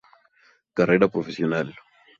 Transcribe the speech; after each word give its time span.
Carrera 0.79 1.11
Profesional. 1.19 1.69